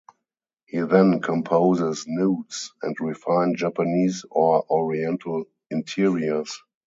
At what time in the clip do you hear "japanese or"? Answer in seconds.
3.57-4.65